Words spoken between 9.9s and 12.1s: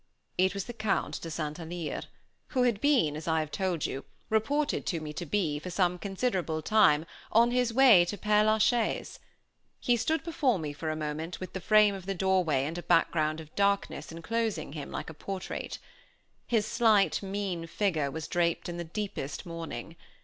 stood before me for a moment, with the frame of